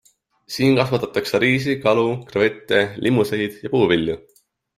Siin 0.53 0.77
kasvatatakse 0.77 1.41
riisi, 1.43 1.75
kalu, 1.83 2.07
krevette, 2.33 2.81
limuseid 3.05 3.61
ja 3.67 3.73
puuvilju. 3.77 4.19